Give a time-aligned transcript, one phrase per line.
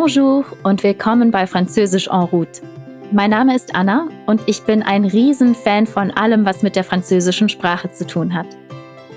[0.00, 2.62] Bonjour und willkommen bei Französisch en route.
[3.10, 7.48] Mein Name ist Anna und ich bin ein Riesenfan von allem, was mit der französischen
[7.48, 8.46] Sprache zu tun hat.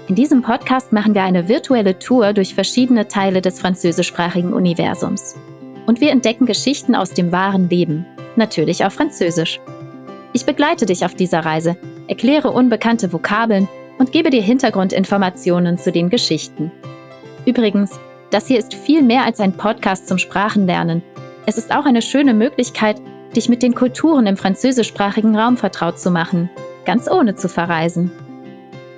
[0.08, 5.36] In diesem Podcast machen wir eine virtuelle Tour durch verschiedene Teile des französischsprachigen Universums.
[5.86, 9.62] Und wir entdecken Geschichten aus dem wahren Leben, natürlich auf Französisch.
[10.34, 11.78] Ich begleite dich auf dieser Reise,
[12.08, 16.72] erkläre unbekannte Vokabeln und gebe dir Hintergrundinformationen zu den Geschichten.
[17.46, 18.00] Übrigens,
[18.32, 21.04] das hier ist viel mehr als ein Podcast zum Sprachenlernen.
[21.46, 23.00] Es ist auch eine schöne Möglichkeit,
[23.36, 26.50] dich mit den Kulturen im französischsprachigen Raum vertraut zu machen,
[26.86, 28.10] ganz ohne zu verreisen.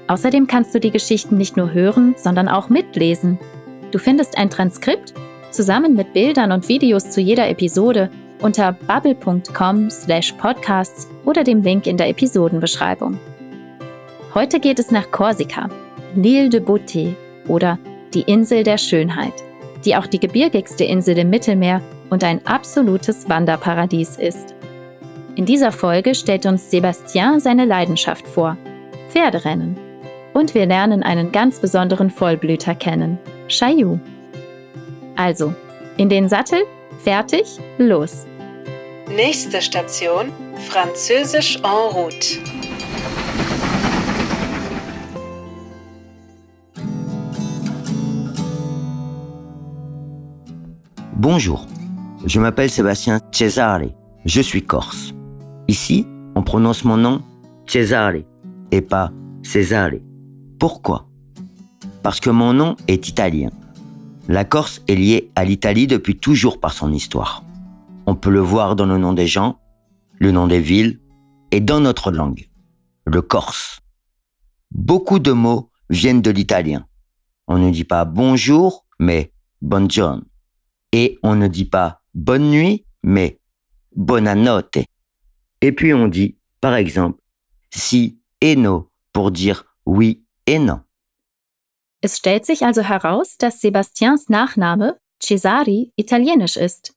[0.08, 3.40] Außerdem kannst du die Geschichten nicht nur hören, sondern auch mitlesen.
[3.92, 5.14] Du findest ein Transkript
[5.52, 8.12] zusammen mit Bildern und Videos zu jeder Episode
[8.42, 13.18] unter bubble.com/podcasts oder dem Link in der Episodenbeschreibung.
[14.34, 15.70] Heute geht es nach Korsika,
[16.16, 17.14] L'Île de Beauté
[17.48, 17.80] oder
[18.14, 19.34] die Insel der Schönheit,
[19.86, 24.54] die auch die gebirgigste Insel im Mittelmeer und ein absolutes Wanderparadies ist.
[25.36, 28.58] In dieser Folge stellt uns Sébastien seine Leidenschaft vor,
[29.10, 29.78] Pferderennen.
[30.34, 34.00] Und wir lernen einen ganz besonderen Vollblüter kennen, Chaillou.
[35.16, 35.54] Also,
[35.98, 36.64] in den Sattel,
[37.04, 38.26] fertig, los.
[39.16, 40.32] Nächste Station,
[40.70, 42.40] Französisch en route.
[51.24, 51.68] Bonjour,
[52.26, 53.94] je m'appelle Sébastien Cesare,
[54.26, 55.14] je suis corse.
[55.70, 57.22] Ici, on prononce mon nom
[57.66, 58.26] Cesare
[58.72, 59.10] et pas
[59.42, 60.02] Cesare.
[60.60, 61.08] Pourquoi?
[62.02, 63.52] Parce que mon nom est italien.
[64.28, 67.46] La Corse est liée à l'Italie depuis toujours par son histoire.
[68.06, 69.62] On peut le voir dans le nom des gens,
[70.20, 71.00] le nom des villes
[71.52, 72.50] et dans notre langue,
[73.06, 73.80] le corse.
[74.72, 76.86] Beaucoup de mots viennent de l'italien.
[77.48, 80.24] On ne dit pas bonjour, mais buongiorno.
[80.94, 83.40] Et on ne dit pas bonne nuit, mais
[83.96, 84.78] buonanotte.
[85.62, 87.20] Et puis on dit, par exemple,
[87.72, 90.82] si et no pour dire oui et non.
[92.02, 96.94] Es stellt sich also heraus, dass Sebastians Nachname Cesari italienisch ist.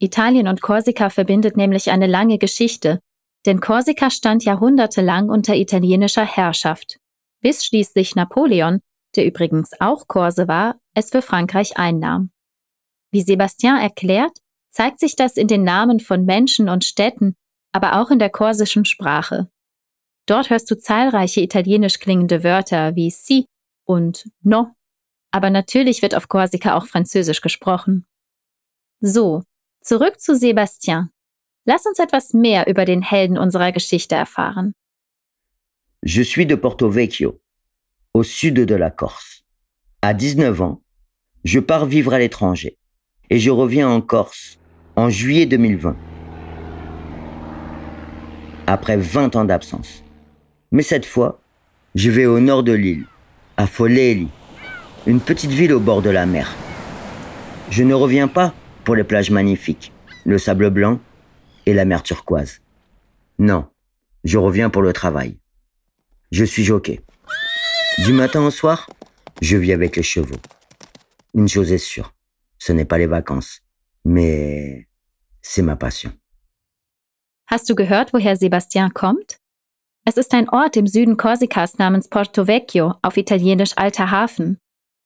[0.00, 3.00] Italien und Korsika verbindet nämlich eine lange Geschichte,
[3.46, 6.98] denn Korsika stand jahrhundertelang unter italienischer Herrschaft,
[7.40, 8.80] bis schließlich Napoleon,
[9.16, 12.30] der übrigens auch Korse war, es für Frankreich einnahm.
[13.10, 14.38] Wie Sebastian erklärt,
[14.70, 17.34] zeigt sich das in den Namen von Menschen und Städten,
[17.72, 19.48] aber auch in der korsischen Sprache.
[20.26, 23.46] Dort hörst du zahlreiche italienisch klingende Wörter wie si
[23.84, 24.74] und no,
[25.32, 28.06] aber natürlich wird auf Korsika auch Französisch gesprochen.
[29.00, 29.42] So,
[29.80, 31.10] zurück zu Sebastian.
[31.64, 34.74] Lass uns etwas mehr über den Helden unserer Geschichte erfahren.
[36.02, 37.40] Je suis de Porto Vecchio,
[38.14, 39.44] au sud de la Corse.
[40.00, 40.82] À 19 ans,
[41.44, 42.79] je pars vivre à l'étranger.
[43.30, 44.58] Et je reviens en Corse
[44.96, 45.96] en juillet 2020.
[48.66, 50.04] Après 20 ans d'absence.
[50.72, 51.40] Mais cette fois,
[51.94, 53.06] je vais au nord de l'île,
[53.56, 54.28] à Foleli,
[55.06, 56.54] une petite ville au bord de la mer.
[57.70, 58.52] Je ne reviens pas
[58.84, 59.92] pour les plages magnifiques,
[60.24, 61.00] le sable blanc
[61.66, 62.60] et la mer turquoise.
[63.38, 63.66] Non,
[64.24, 65.38] je reviens pour le travail.
[66.30, 67.00] Je suis jockey.
[68.04, 68.88] Du matin au soir,
[69.40, 70.38] je vis avec les chevaux.
[71.34, 72.12] Une chose est sûre,
[72.60, 73.60] ce n'est pas les vacances,
[74.04, 74.86] mais
[75.42, 76.12] c'est ma passion.
[77.46, 79.38] Hast du gehört, woher Sebastian kommt?
[80.06, 84.58] Es ist ein Ort im Süden Korsikas namens Porto Vecchio, auf Italienisch Alter Hafen.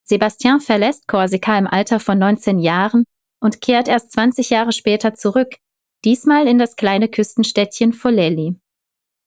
[0.05, 3.05] Sebastian verlässt Korsika im Alter von 19 Jahren
[3.41, 5.57] und kehrt erst 20 Jahre später zurück,
[6.05, 8.57] diesmal in das kleine Küstenstädtchen Folelli.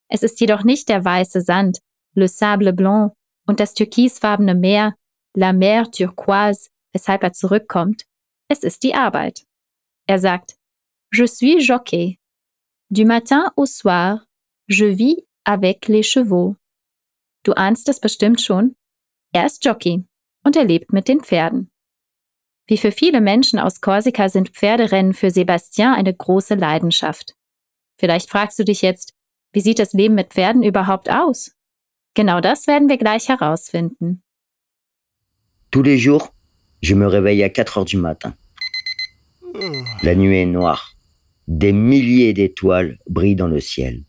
[0.10, 1.80] Es ist jedoch nicht der weiße Sand,
[2.14, 3.14] Le Sable Blanc,
[3.48, 4.94] und das türkisfarbene Meer,
[5.36, 8.04] La Mer Turquoise, weshalb er zurückkommt,
[8.50, 9.46] es ist die Arbeit.
[10.08, 10.58] Er sagt,
[11.14, 12.20] Je suis jockey.
[12.90, 14.26] Du matin au soir,
[14.68, 16.56] je vis avec les chevaux.
[17.44, 18.76] Du ahnst es bestimmt schon.
[19.34, 20.06] Er ist Jockey
[20.44, 21.70] und er lebt mit den Pferden.
[22.68, 27.36] Wie für viele Menschen aus Korsika sind Pferderennen für Sebastian eine große Leidenschaft.
[27.98, 29.14] Vielleicht fragst du dich jetzt,
[29.54, 31.56] wie sieht das Leben mit Pferden überhaupt aus?
[32.14, 34.24] Genau das werden wir gleich herausfinden.
[35.72, 36.30] Tous les jours,
[36.82, 38.34] Je me réveille à 4 heures du matin.
[40.04, 40.94] La nuit est noire.
[41.48, 44.02] Des milliers d'étoiles brillent dans le ciel.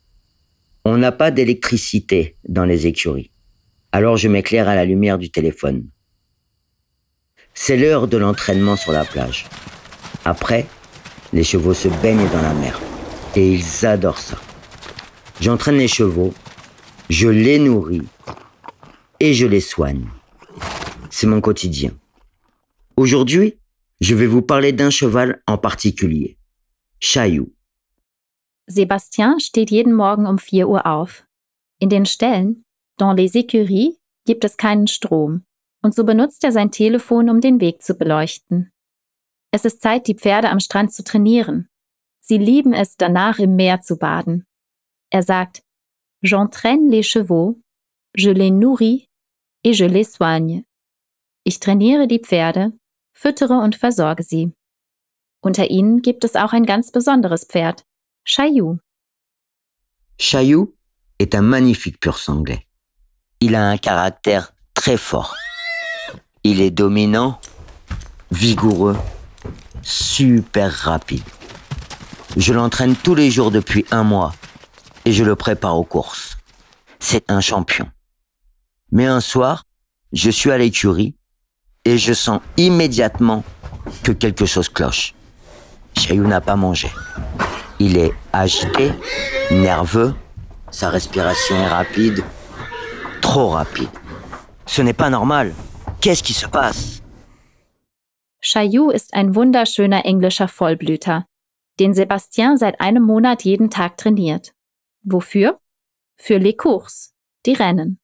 [0.84, 3.30] On n'a pas d'électricité dans les écuries.
[3.92, 5.86] Alors je m'éclaire à la lumière du téléphone.
[7.54, 9.46] C'est l'heure de l'entraînement sur la plage.
[10.24, 10.66] Après,
[11.32, 12.80] les chevaux se baignent dans la mer.
[13.34, 14.36] Et ils adorent ça.
[15.40, 16.34] J'entraîne les chevaux,
[17.08, 18.06] je les nourris
[19.20, 20.06] et je les soigne.
[21.10, 21.92] C'est mon quotidien.
[22.98, 23.60] Aujourd'hui,
[24.00, 26.36] Je vais vous parler d'un cheval en particulier,
[26.98, 27.54] Chaillou.
[28.66, 31.24] Sebastian steht jeden Morgen um 4 Uhr auf.
[31.78, 32.64] In den Ställen,
[32.96, 33.96] dans les écuries,
[34.26, 35.44] gibt es keinen Strom
[35.80, 38.72] und so benutzt er sein Telefon, um den Weg zu beleuchten.
[39.52, 41.68] Es ist Zeit, die Pferde am Strand zu trainieren.
[42.20, 44.44] Sie lieben es, danach im Meer zu baden.
[45.10, 45.62] Er sagt,
[46.24, 47.60] J'entraîne les chevaux,
[48.16, 49.08] je les nourris
[49.64, 50.64] et je les soigne.
[51.44, 52.77] Ich trainiere die Pferde,
[53.20, 54.52] füttere und versorge sie.
[55.40, 57.84] Unter ihnen gibt es auch ein ganz besonderes Pferd,
[58.24, 58.78] Chaillou.
[60.18, 60.74] Chaillou
[61.18, 62.66] est un magnifique pur sanglais.
[63.40, 65.34] Il a un caractère très fort.
[66.44, 67.40] Il est dominant,
[68.30, 68.96] vigoureux,
[69.82, 71.24] super rapide.
[72.36, 74.34] Je l'entraîne tous les jours depuis un mois
[75.04, 76.36] et je le prépare aux courses.
[77.00, 77.90] C'est un champion.
[78.92, 79.64] Mais un soir,
[80.12, 81.17] je suis à l'écurie
[81.88, 83.42] et je sens immédiatement
[84.02, 85.14] que quelque chose cloche.
[85.96, 86.90] Chaillou n'a pas mangé.
[87.78, 88.92] Il est agité,
[89.50, 90.14] nerveux,
[90.70, 92.22] sa respiration est rapide,
[93.22, 93.88] trop rapide.
[94.66, 95.54] Ce n'est pas normal.
[96.02, 97.00] Qu'est-ce qui se passe
[98.40, 101.24] Chaillou ist ein wunderschöner englischer Vollblüter,
[101.80, 104.52] den Sebastian seit einem Monat jeden Tag trainiert.
[105.04, 105.58] Wofür?
[106.16, 107.14] Für les courses,
[107.46, 107.98] die Rennen.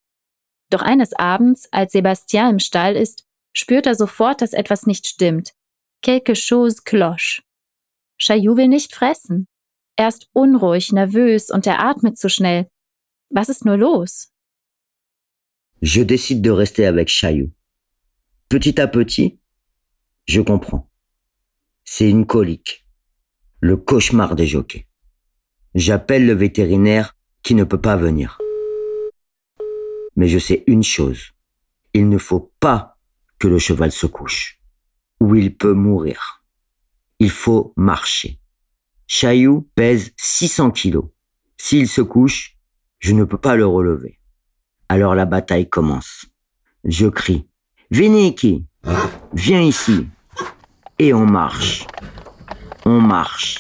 [0.71, 3.24] Doch eines Abends, als Sebastian im Stall ist,
[3.55, 5.55] spürt er sofort, dass etwas nicht stimmt.
[6.03, 7.43] Quelque chose cloche.
[8.19, 9.47] Chaillou will nicht fressen.
[9.97, 12.69] Er ist unruhig, nervös und er atmet zu schnell.
[13.31, 14.31] Was ist nur los?
[15.81, 17.51] Je décide de rester avec Chaillou.
[18.49, 19.39] Petit à petit,
[20.27, 20.89] je comprends.
[21.85, 22.87] C'est une colique.
[23.61, 24.87] Le cauchemar des jockeys.
[25.75, 28.39] J'appelle le vétérinaire qui ne peut pas venir.
[30.17, 31.33] Mais je sais une chose.
[31.93, 32.94] Il ne faut pas
[33.49, 34.61] le cheval se couche.
[35.21, 36.45] Ou il peut mourir.
[37.19, 38.41] Il faut marcher.
[39.07, 41.07] Chaillou pèse 600 kilos.
[41.57, 42.57] S'il se couche,
[42.99, 44.19] je ne peux pas le relever.
[44.89, 46.27] Alors la bataille commence.
[46.85, 47.49] Je crie.
[47.91, 48.67] Viniki,
[49.33, 50.09] viens ici.
[50.99, 51.87] Et on marche.
[52.85, 53.59] On marche.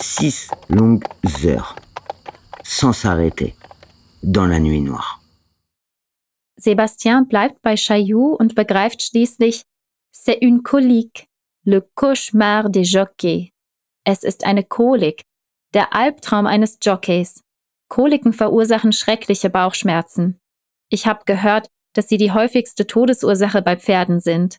[0.00, 1.04] Six longues
[1.44, 1.76] heures.
[2.64, 3.54] Sans s'arrêter.
[4.22, 5.21] Dans la nuit noire.
[6.62, 9.64] Sebastian bleibt bei Chaillou und begreift schließlich,
[10.14, 11.26] c'est une colique,
[11.64, 13.50] le cauchemar des jockeys.
[14.04, 15.22] Es ist eine Kolik,
[15.74, 17.42] der Albtraum eines Jockeys.
[17.88, 20.40] Koliken verursachen schreckliche Bauchschmerzen.
[20.88, 24.58] Ich habe gehört, dass sie die häufigste Todesursache bei Pferden sind.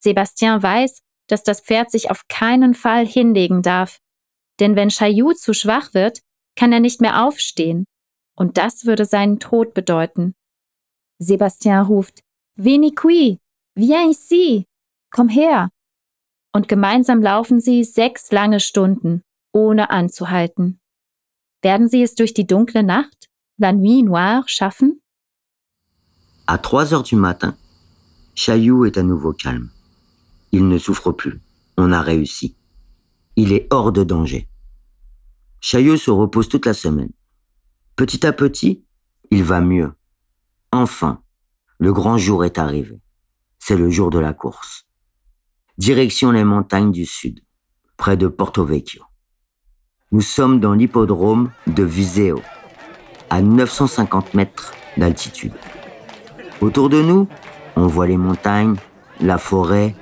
[0.00, 3.98] Sebastian weiß, dass das Pferd sich auf keinen Fall hinlegen darf.
[4.60, 6.20] Denn wenn Chaillou zu schwach wird,
[6.54, 7.86] kann er nicht mehr aufstehen.
[8.36, 10.34] Und das würde seinen Tod bedeuten.
[11.20, 12.20] Sebastian ruft,
[12.56, 13.40] Veni qui,
[13.74, 14.66] viens ici,
[15.10, 15.70] komm her,
[16.52, 19.22] und gemeinsam laufen sie sechs lange Stunden,
[19.52, 20.78] ohne anzuhalten.
[21.62, 23.28] Werden sie es durch die dunkle Nacht,
[23.58, 25.00] la nuit noire, schaffen?
[26.46, 27.56] À 3 heures du matin,
[28.34, 29.70] Chaillou est à nouveau calme.
[30.52, 31.40] Il ne souffre plus.
[31.76, 32.54] On a réussi.
[33.36, 34.48] Il est hors de danger.
[35.60, 37.12] Chaillou se repose toute la semaine.
[37.96, 38.84] Petit à petit,
[39.30, 39.92] il va mieux.
[40.74, 41.22] Enfin,
[41.78, 43.00] le grand jour est arrivé.
[43.60, 44.84] C'est le jour de la course
[45.78, 47.40] direction les montagnes du sud,
[47.96, 49.02] près de Porto Vecchio.
[50.10, 52.40] Nous sommes dans l'hippodrome de Viseo,
[53.30, 55.52] à 950 mètres d'altitude.
[56.60, 57.28] Autour de nous,
[57.76, 58.76] on voit les montagnes,
[59.20, 59.94] la forêt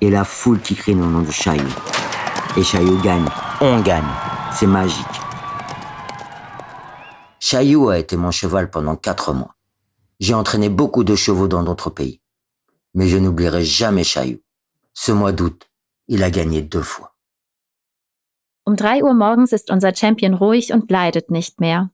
[0.00, 1.64] et la foule qui crie le nom de Chaillot.
[2.56, 3.28] Et Chaillot gagne.
[3.60, 4.08] On gagne.
[4.52, 5.06] C'est magique.
[7.40, 9.54] Chaillot a été mon cheval pendant quatre mois.
[10.22, 12.20] J'ai entraîné beaucoup de chevaux dans d'autres pays.
[12.94, 14.40] Mais je n'oublierai jamais Chaillot.
[14.94, 15.68] Ce mois d'août,
[16.06, 17.16] il a gagné deux fois.
[18.64, 21.90] Um drei Uhr morgens ist unser Champion ruhig und leidet nicht mehr.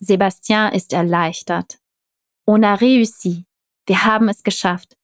[0.00, 1.78] Sebastian ist erleichtert.
[2.48, 3.44] On a réussi.
[3.86, 4.96] Wir haben es geschafft.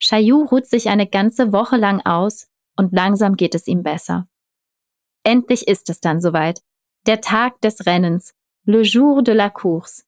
[0.00, 2.46] Chaillou ruht sich eine ganze Woche lang aus
[2.78, 4.26] und langsam geht es ihm besser.
[5.22, 6.62] Endlich ist es dann soweit.
[7.04, 8.32] Der Tag des Rennens.
[8.64, 10.05] Le jour de la course.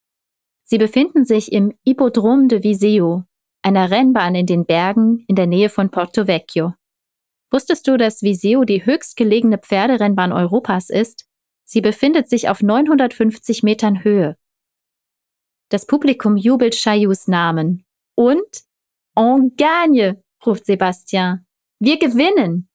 [0.71, 3.25] Sie befinden sich im Hippodrome de Viseo,
[3.63, 6.75] einer Rennbahn in den Bergen in der Nähe von Porto Vecchio.
[7.51, 11.27] Wusstest du, dass Viseo die höchstgelegene Pferderennbahn Europas ist?
[11.65, 14.37] Sie befindet sich auf 950 Metern Höhe.
[15.71, 17.87] Das Publikum jubelt Chailloux Namen.
[18.15, 18.65] Und
[19.17, 21.47] on gagne, ruft Sebastian.
[21.81, 22.69] Wir gewinnen!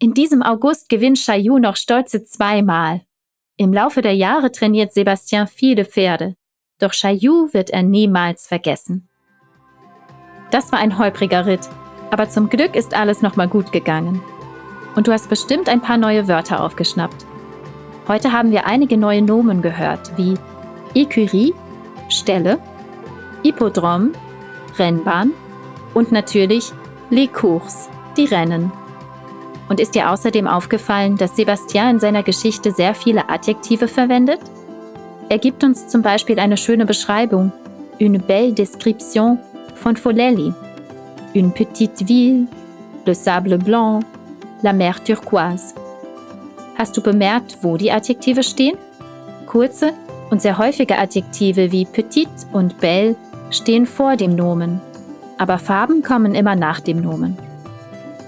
[0.00, 3.02] In diesem August gewinnt Chaillou noch stolze zweimal.
[3.58, 6.37] Im Laufe der Jahre trainiert Sebastian viele Pferde.
[6.78, 9.08] Doch Chaillou wird er niemals vergessen.
[10.50, 11.68] Das war ein holpriger Ritt.
[12.10, 14.22] Aber zum Glück ist alles nochmal gut gegangen.
[14.94, 17.26] Und du hast bestimmt ein paar neue Wörter aufgeschnappt.
[18.06, 20.34] Heute haben wir einige neue Nomen gehört, wie
[20.94, 21.52] Écurie,
[22.08, 22.58] Stelle,
[23.42, 24.12] Hippodrom,
[24.78, 25.32] Rennbahn
[25.92, 26.72] und natürlich
[27.10, 28.72] Les Cours, die Rennen.
[29.68, 34.40] Und ist dir außerdem aufgefallen, dass Sebastian in seiner Geschichte sehr viele Adjektive verwendet?
[35.30, 37.52] Er gibt uns zum Beispiel eine schöne Beschreibung,
[38.00, 39.38] une belle description
[39.74, 40.54] von Folelli,
[41.34, 42.46] une petite ville,
[43.04, 44.00] le sable blanc,
[44.62, 45.74] la mer turquoise.
[46.76, 48.78] Hast du bemerkt, wo die Adjektive stehen?
[49.46, 49.92] Kurze
[50.30, 53.14] und sehr häufige Adjektive wie petit und belle
[53.50, 54.80] stehen vor dem Nomen,
[55.36, 57.36] aber Farben kommen immer nach dem Nomen.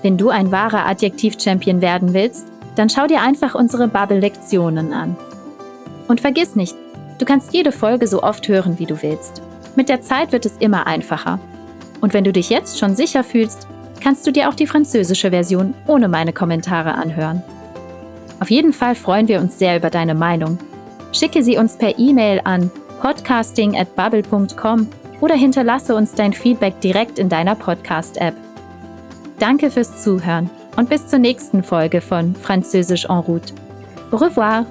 [0.03, 5.17] Wenn du ein wahrer Adjektiv-Champion werden willst, dann schau dir einfach unsere Bubble-Lektionen an.
[6.09, 6.75] Und vergiss nicht,
[7.21, 9.43] du kannst jede Folge so oft hören, wie du willst.
[9.77, 11.39] Mit der Zeit wird es immer einfacher.
[12.01, 13.67] Und wenn du dich jetzt schon sicher fühlst,
[14.01, 17.43] kannst du dir auch die französische Version ohne meine Kommentare anhören.
[18.41, 20.59] Auf jeden Fall freuen wir uns sehr über deine Meinung.
[21.13, 24.89] Schicke sie uns per E-Mail an podcasting@bubble.com
[25.21, 28.35] oder hinterlasse uns dein Feedback direkt in deiner Podcast-App.
[29.39, 33.53] Danke fürs Zuhören und bis zur nächsten Folge von Französisch en route.
[34.11, 34.65] Au revoir!